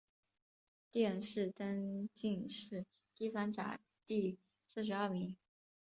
[0.91, 5.37] 殿试登进士第三甲第四十二名。